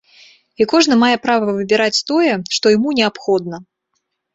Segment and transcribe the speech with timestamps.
[0.63, 3.67] І кожны мае права выбіраць тое, што яму неабходна.